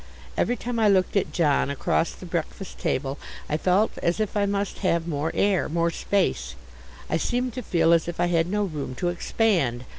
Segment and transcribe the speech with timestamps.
[0.35, 4.47] Every time I looked at John across the breakfast table, I felt as if I
[4.47, 6.55] must have more air, more space.
[7.07, 9.85] I seemed to feel as if I had no room to expand.